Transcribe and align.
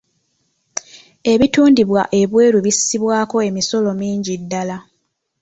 Ebitundibwa 1.31 2.01
ebweru 2.21 2.57
bissibwako 2.65 3.37
emisolo 3.49 3.89
mingi 4.01 4.33
ddala. 4.41 4.77